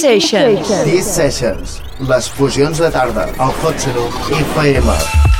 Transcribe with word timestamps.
Sessions. 0.00 0.84
These 0.84 1.04
Sessions. 1.04 1.82
Les 2.08 2.30
fusions 2.30 2.80
de 2.80 2.90
tarda 2.90 3.28
al 3.36 3.52
Hot 3.62 3.78
Seno 3.78 4.08
FM. 4.40 5.33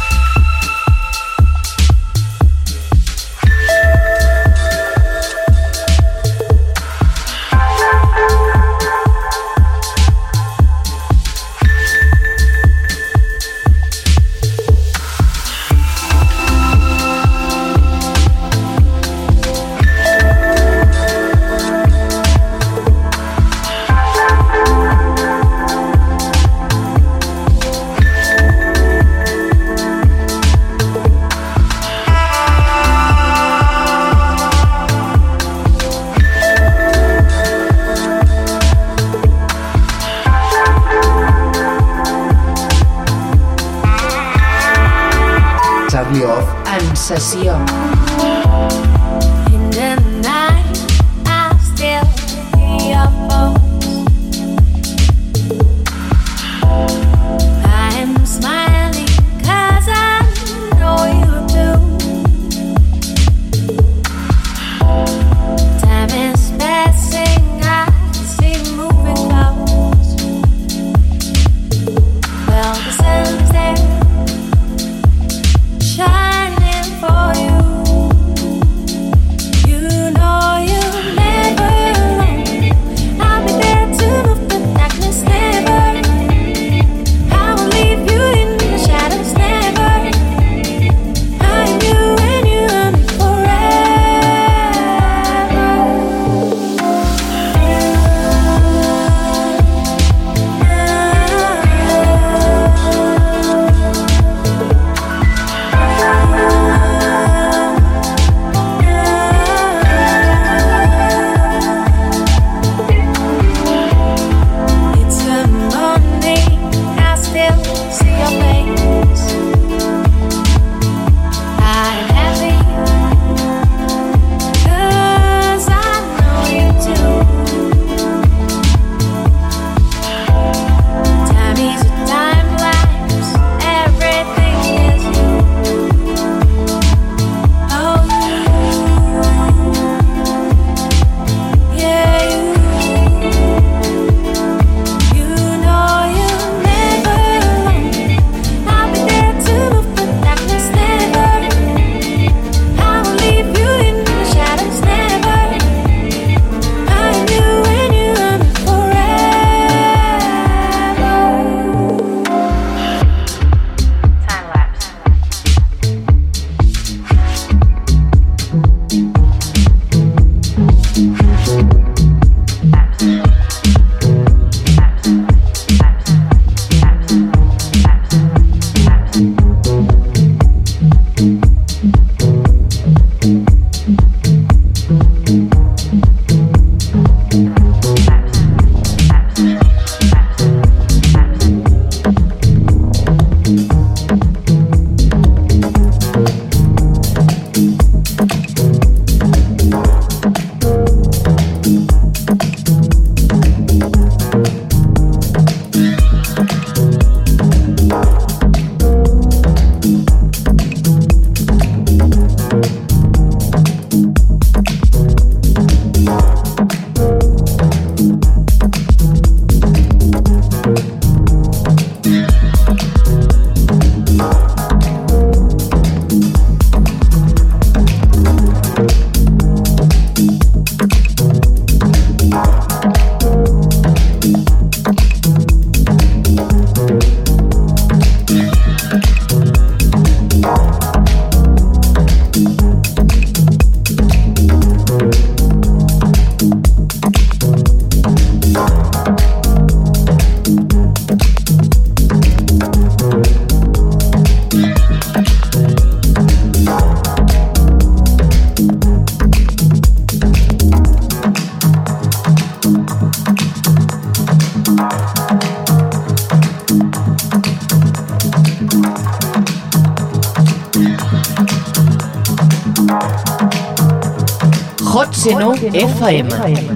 CC9 275.25 275.73
FM. 275.73 276.29
FM. 276.29 276.74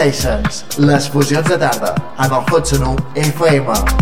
Sessions, 0.00 0.62
les 0.80 1.08
fusions 1.12 1.50
de 1.52 1.58
tarda, 1.60 1.92
amb 2.16 2.38
el 2.38 2.46
1 2.56 2.94
FM. 3.28 3.99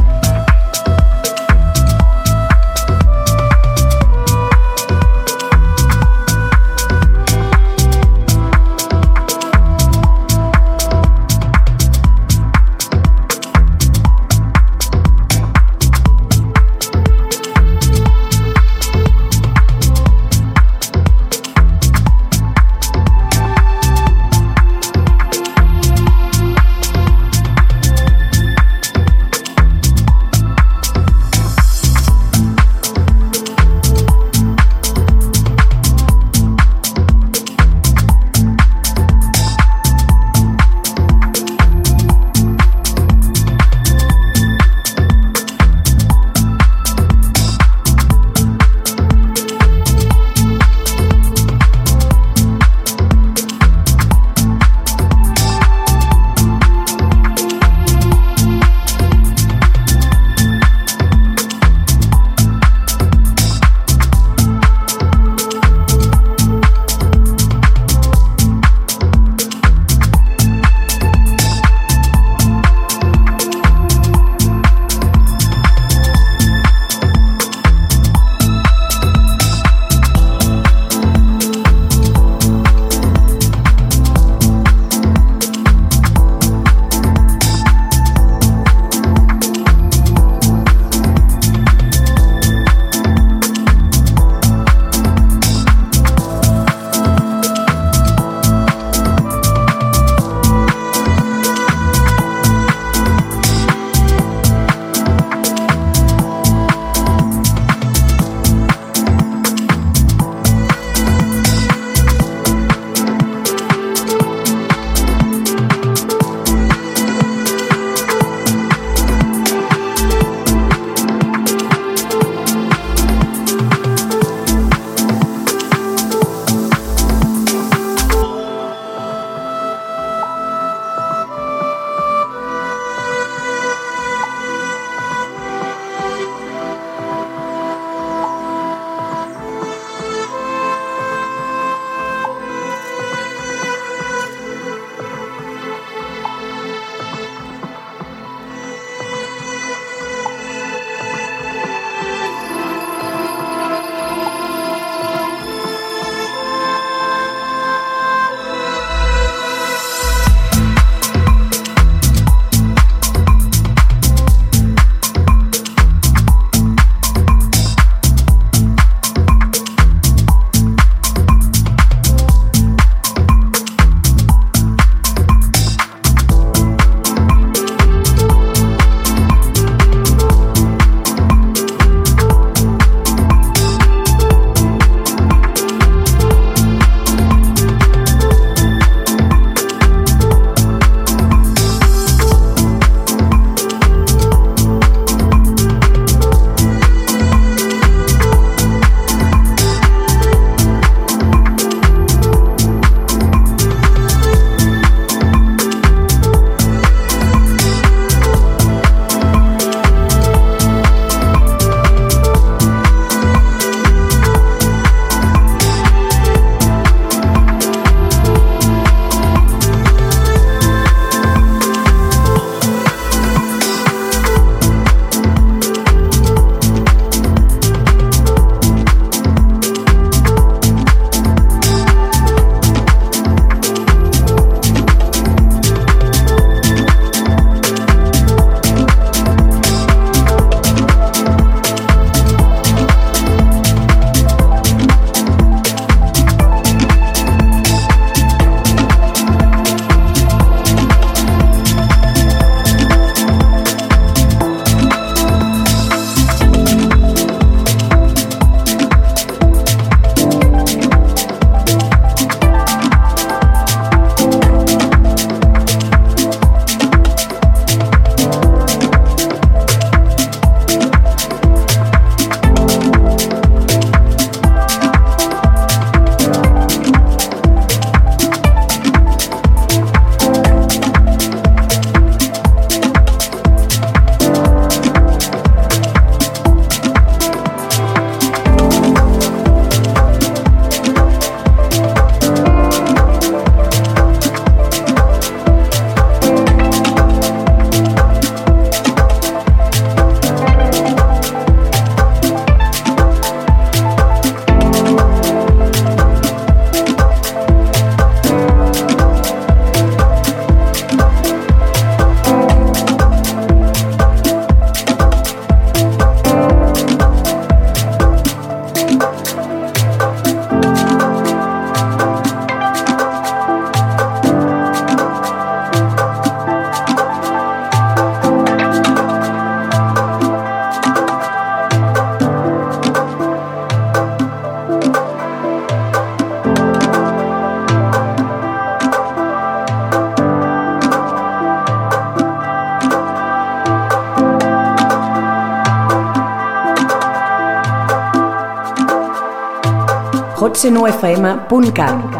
cfm.cat. 350.58 352.17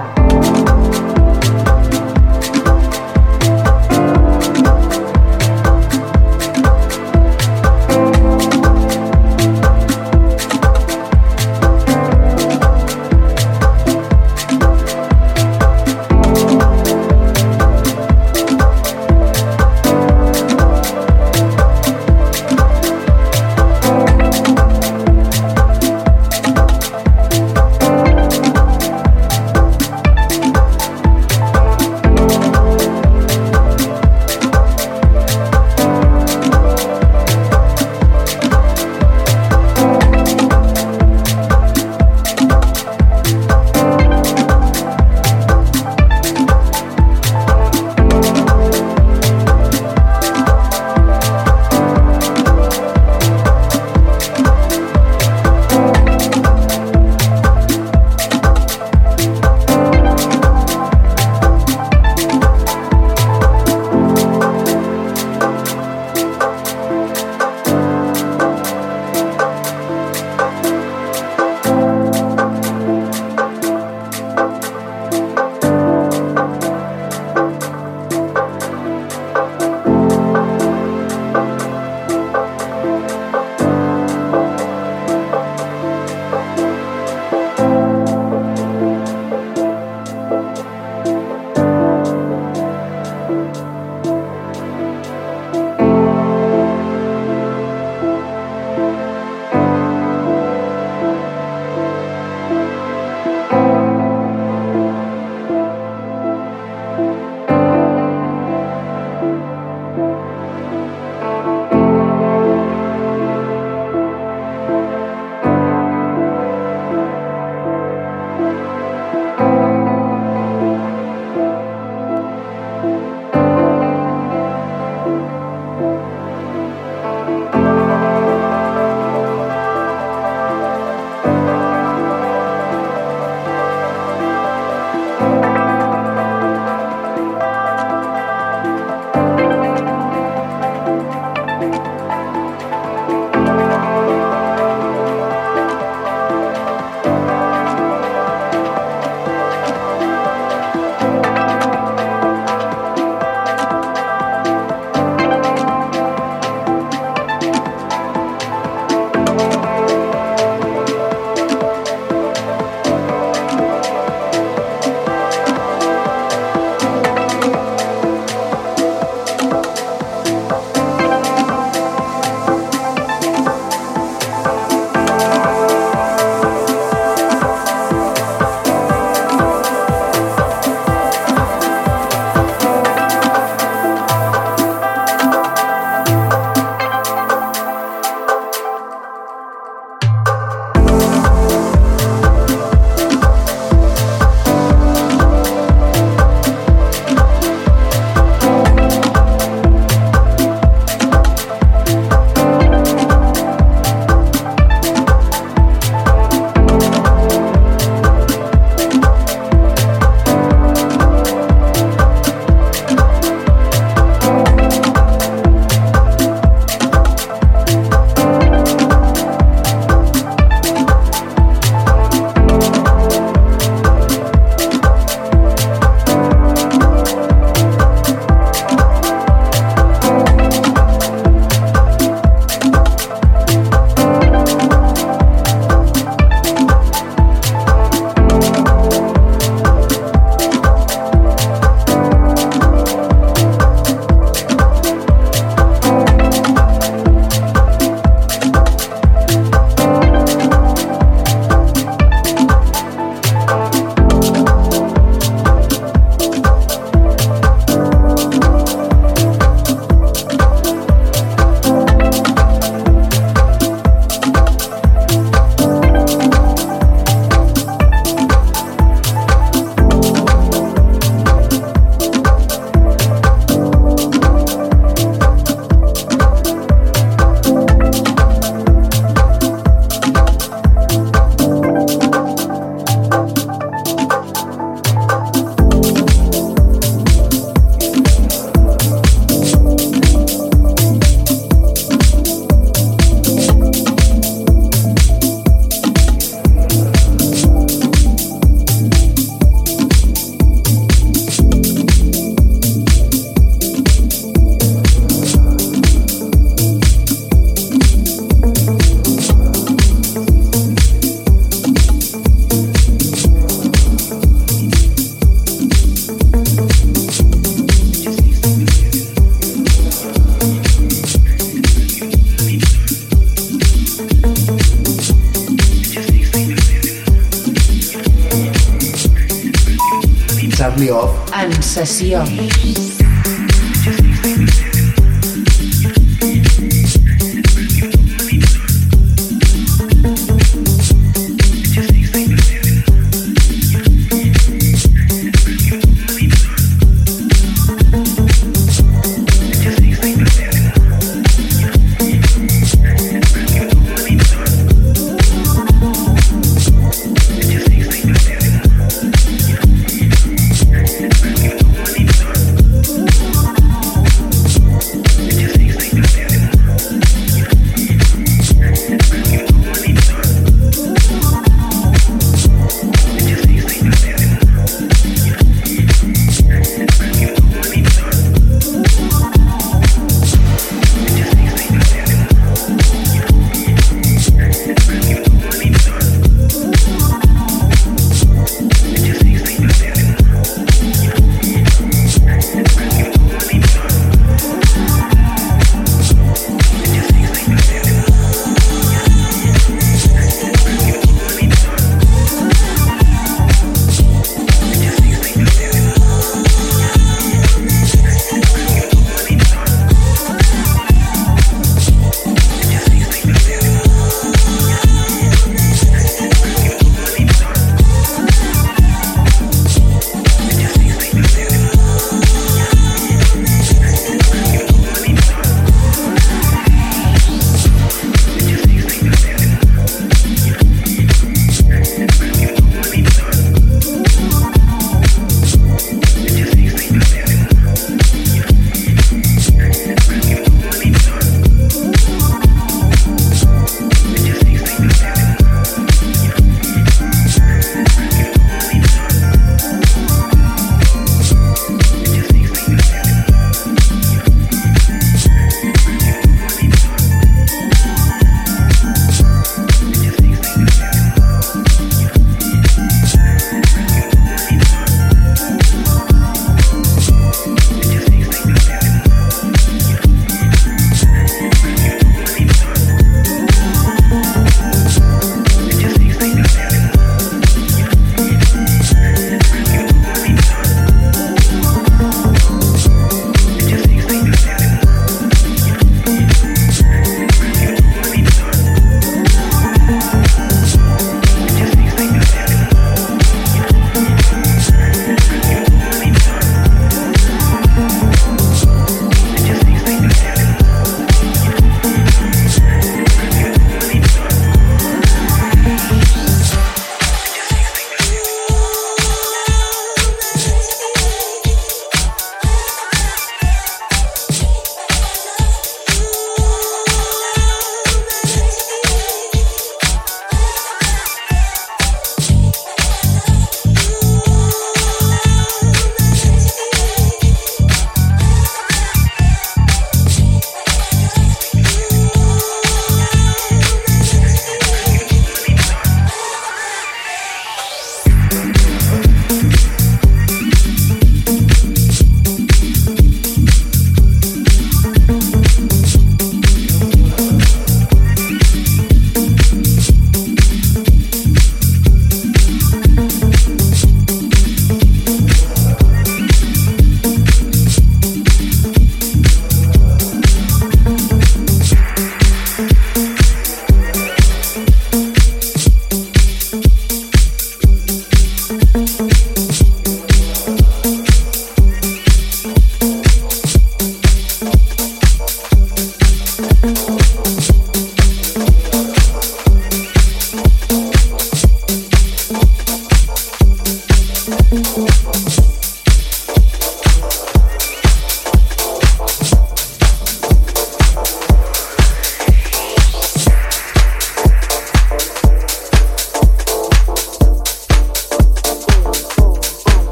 Off 331.79 332.28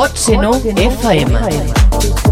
Hot 0.00 0.16
Seno 0.16 0.54
FM. 0.54 1.28
FM. 1.28 2.29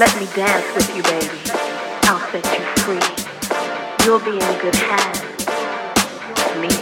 Dance 0.00 0.64
with 0.74 0.96
you, 0.96 1.02
baby. 1.02 1.40
I'll 2.08 2.24
set 2.32 2.44
you 2.56 2.64
free. 2.80 3.04
You'll 4.02 4.18
be 4.20 4.32
in 4.32 4.52
good 4.64 4.74
hands. 4.74 5.20
Me. 6.56 6.72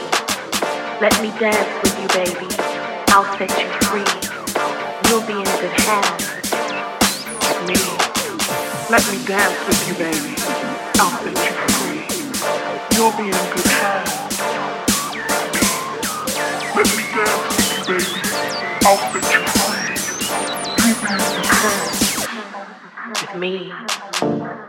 Let 1.01 1.21
me 1.21 1.35
dance 1.41 1.73
with 1.83 1.99
you, 1.99 2.07
baby. 2.15 2.47
I'll 3.09 3.27
set 3.37 3.51
you 3.59 3.67
free. 3.89 4.07
You'll 5.09 5.27
be 5.27 5.35
in 5.35 5.51
good 5.59 5.75
hands. 5.83 6.31
Me. 7.67 7.75
Let 8.89 9.03
me 9.11 9.19
dance 9.27 9.67
with 9.67 9.89
you, 9.89 9.95
baby. 9.95 10.35
I'll 11.01 11.19
set 11.19 11.35
you 11.35 11.55
free. 11.75 12.07
You'll 12.95 13.17
be 13.19 13.25
in 13.25 13.45
good 13.51 13.67
hands. 13.67 14.15
Let 16.77 16.87
me 16.97 17.03
dance 17.19 17.57
with 17.57 17.71
you, 17.75 17.83
baby. 17.99 18.21
I'll 18.87 18.97
set 19.13 19.35
you 19.35 19.47
free. 19.49 19.58
With 23.21 23.35
me. 23.35 24.68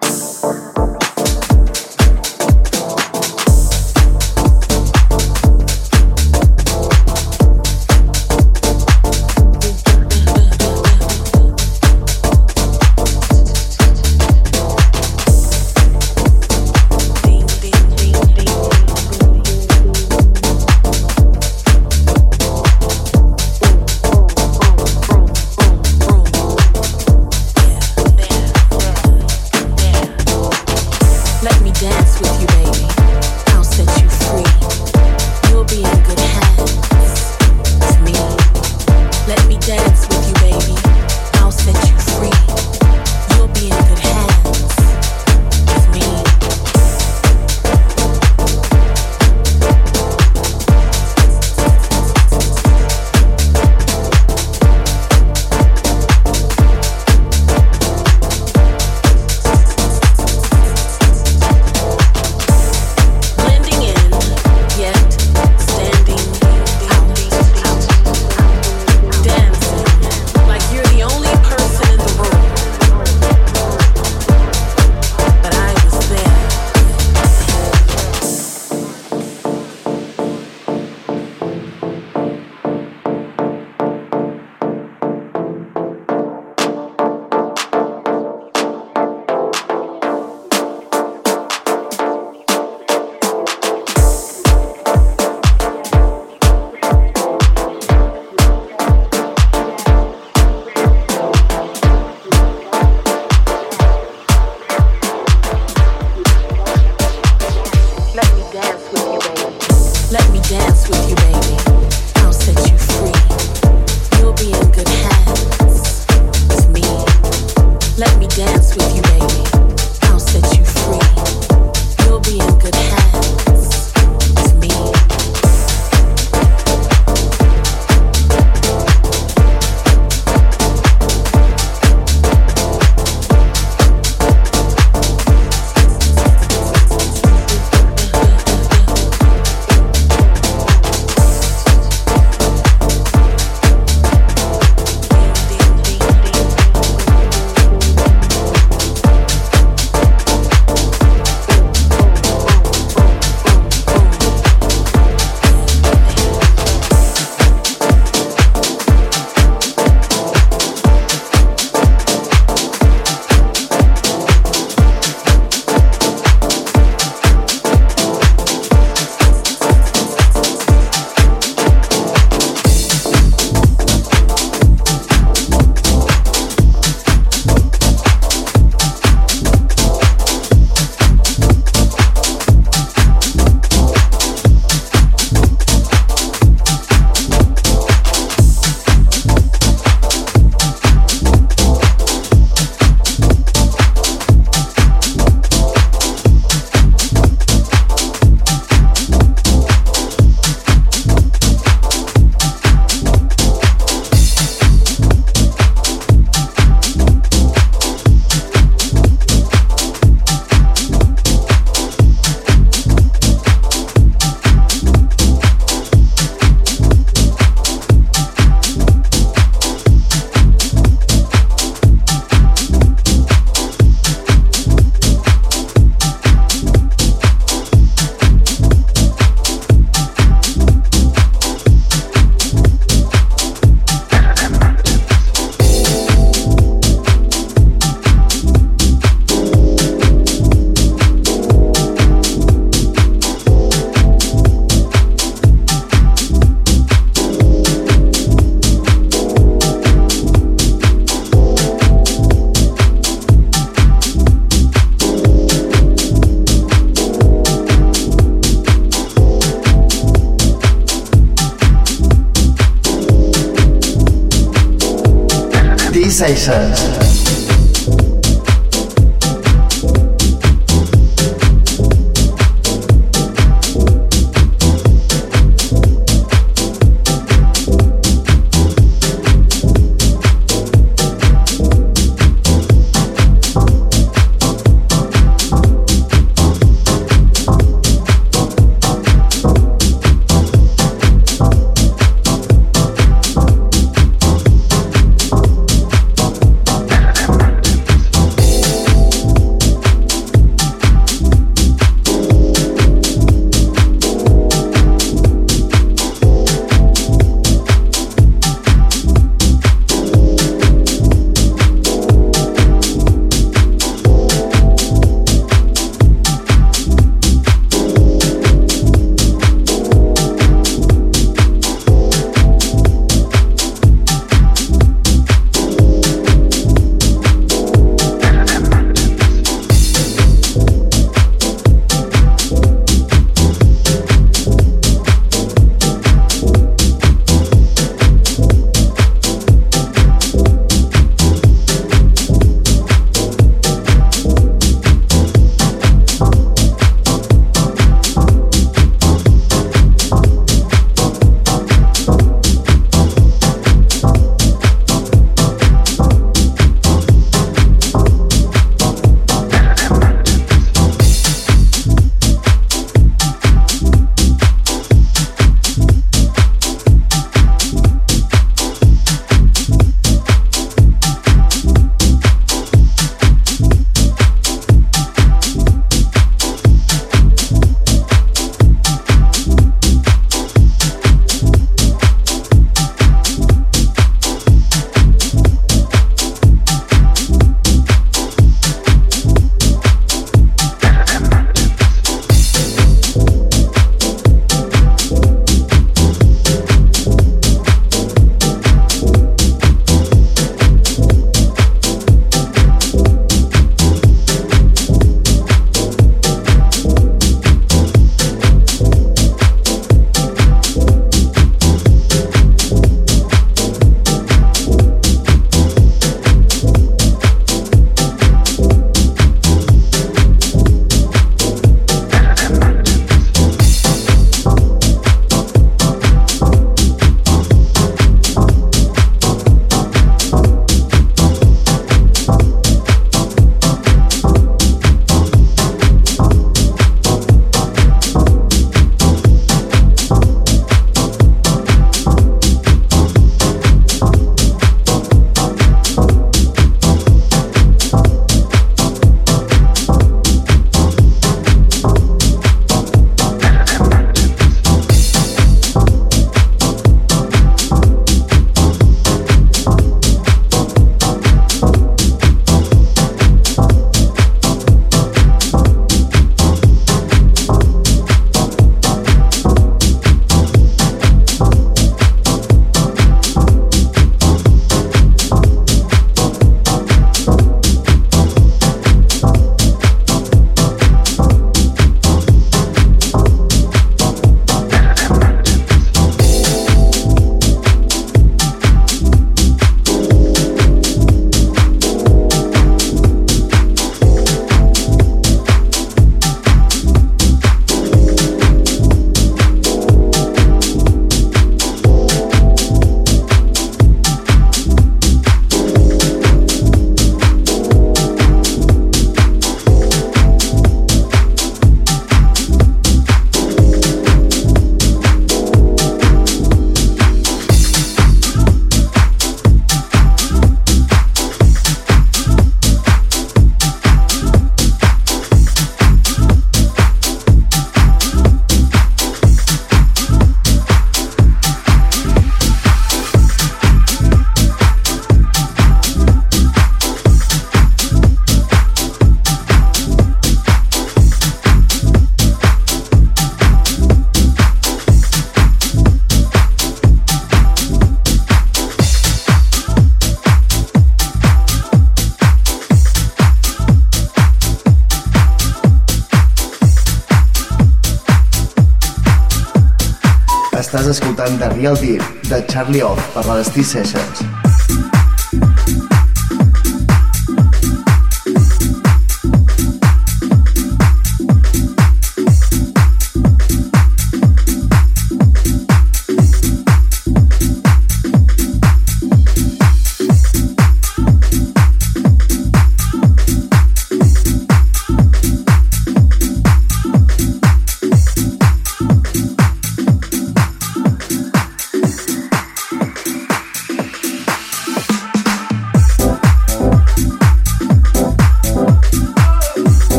Real 561.60 561.76
Deal 561.76 562.02
de 562.30 562.46
Charlie 562.48 562.82
Off 562.82 563.14
per 563.14 563.26
la 563.26 563.36
Destí 563.42 563.66
Sessions. 563.68 564.39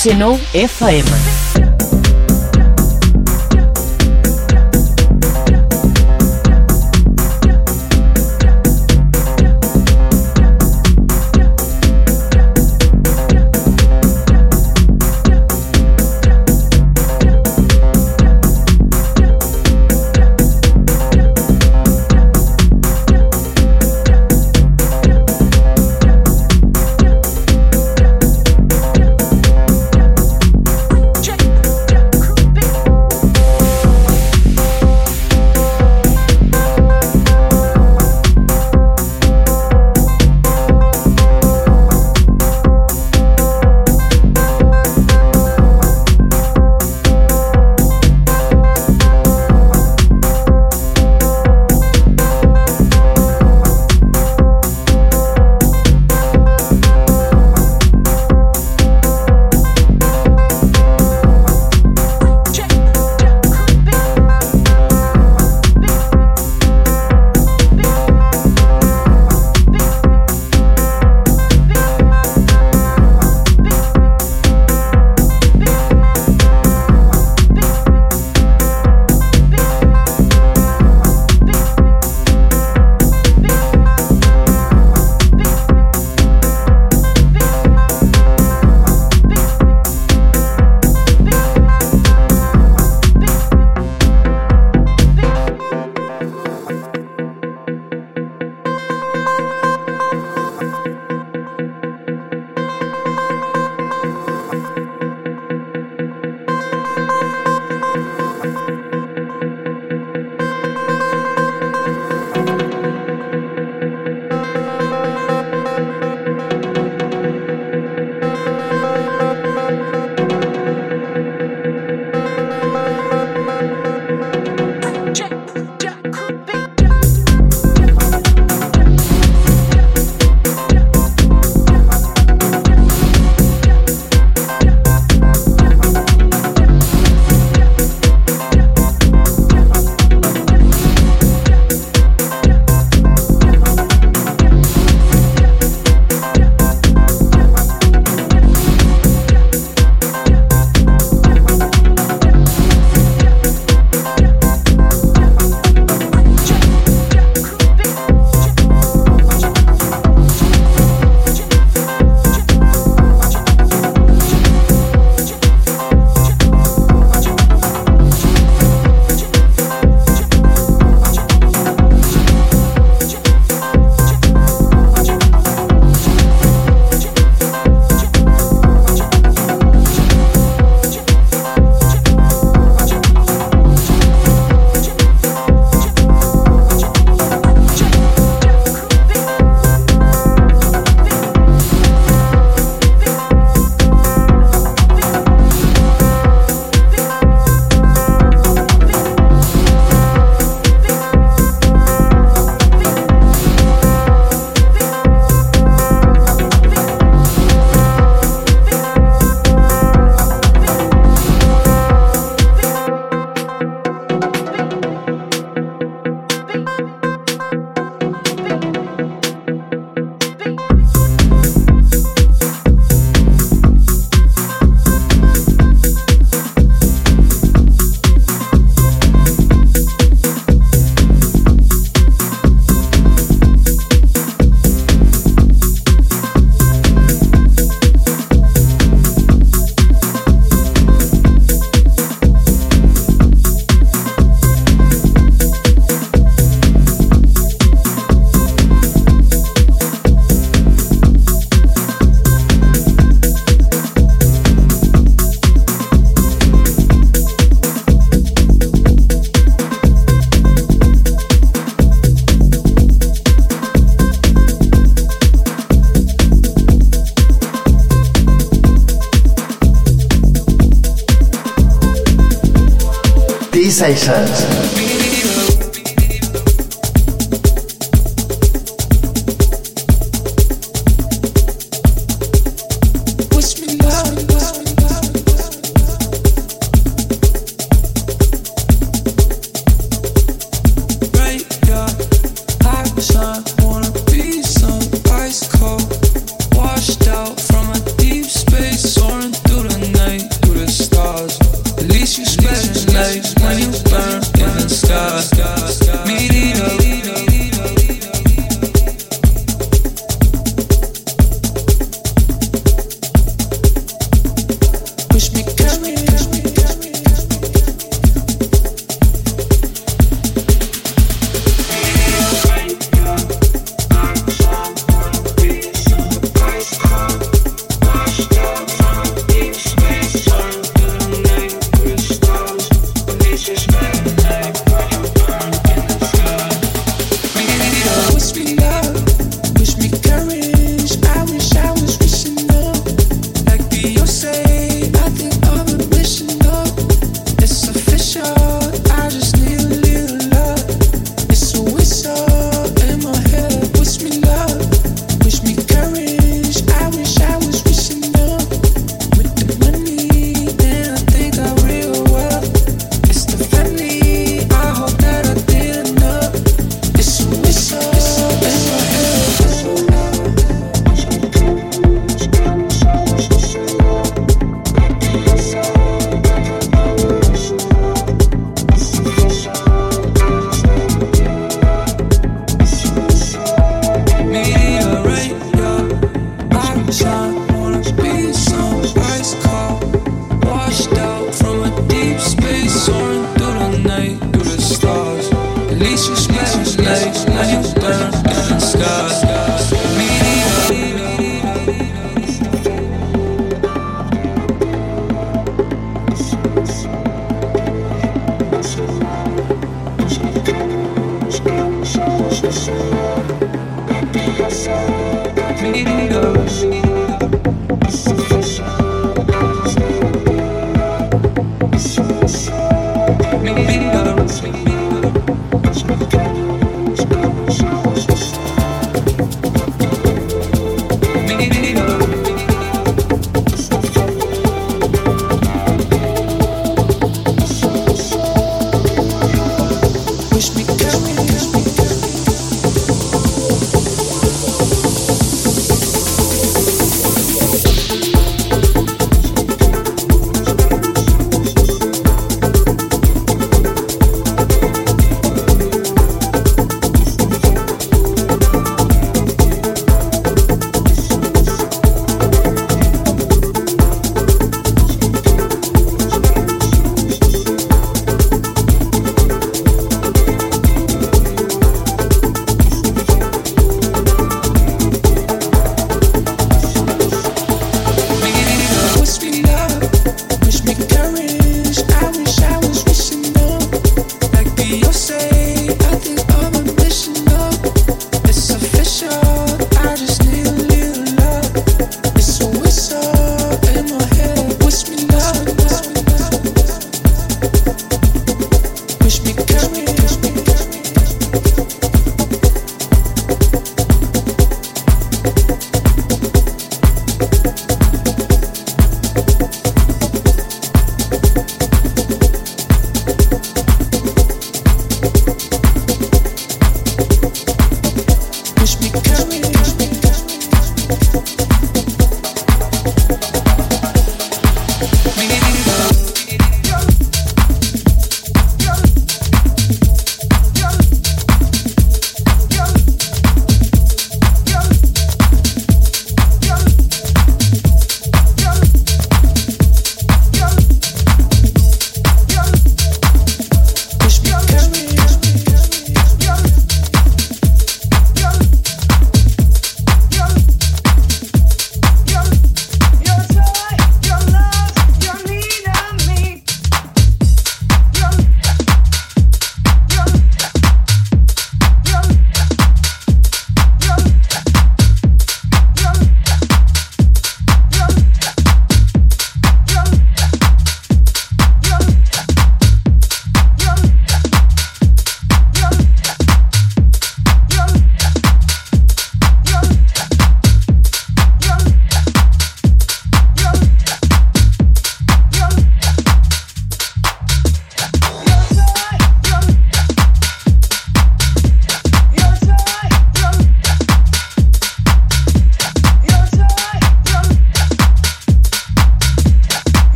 Senão 0.00 0.38
FM. 0.54 1.29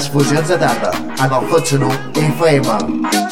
Les 0.00 0.08
fusions 0.08 0.48
de 0.48 0.56
tarda, 0.56 0.90
en 1.18 1.32
el 1.32 1.50
Hot 1.50 1.66
Sonu 1.66 1.90
FM. 2.14 3.29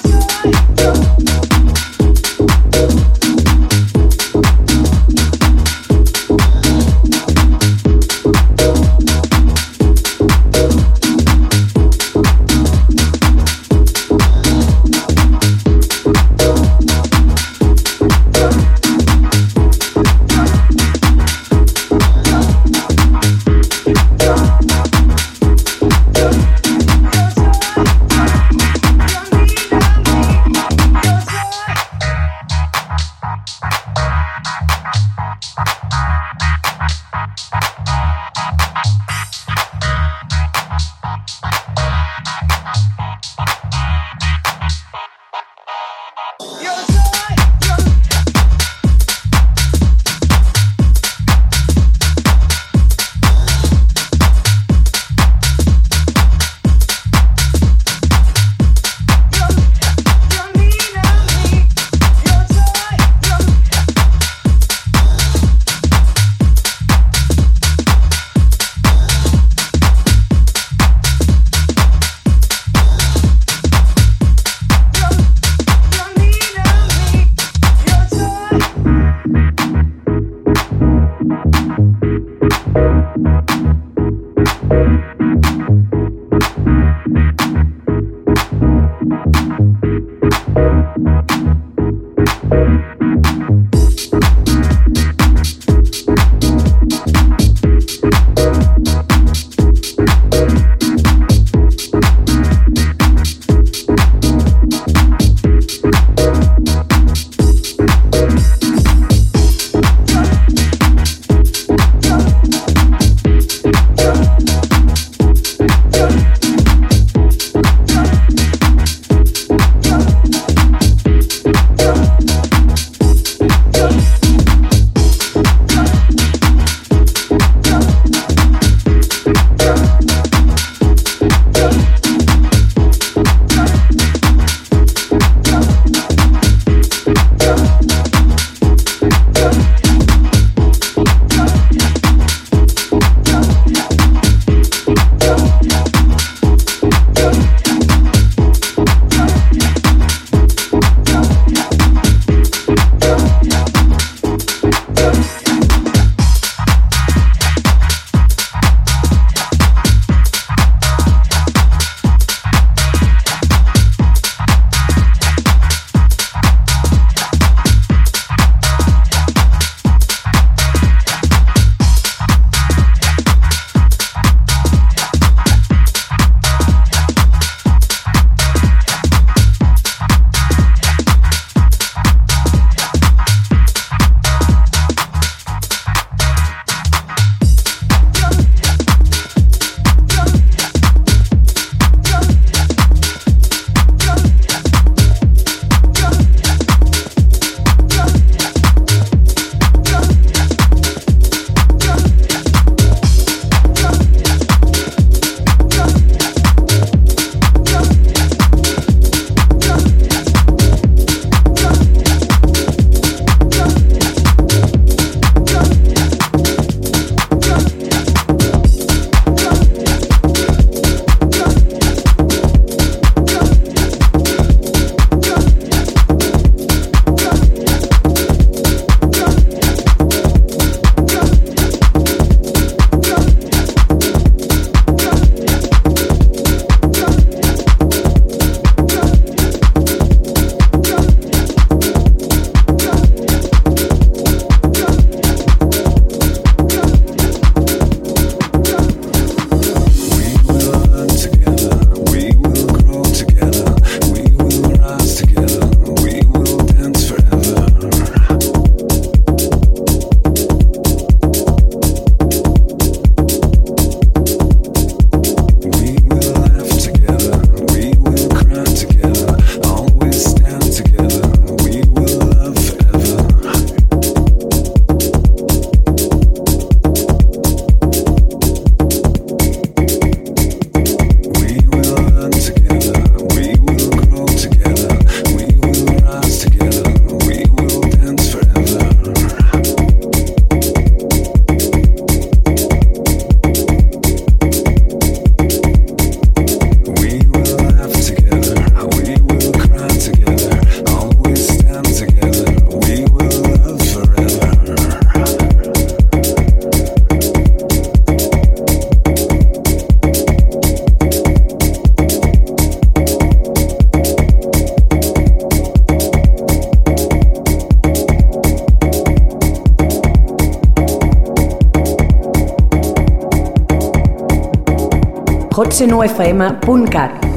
fcnofm.cat 325.79 327.28